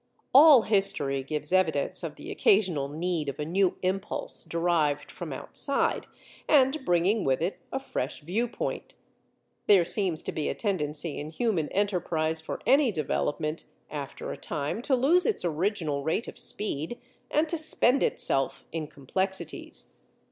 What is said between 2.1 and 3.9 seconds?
the occasional need of a new